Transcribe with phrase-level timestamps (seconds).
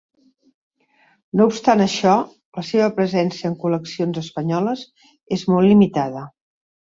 [1.41, 2.13] No obstant això,
[2.59, 4.83] la seva presència en col·leccions espanyoles
[5.37, 6.25] és molt limitada.